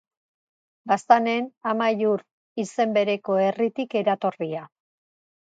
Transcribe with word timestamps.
Baztanen 0.91 1.49
Amaiur, 1.73 2.23
izen 2.65 2.97
bereko 2.97 3.37
herritik 3.45 3.95
eratorria. 4.03 4.67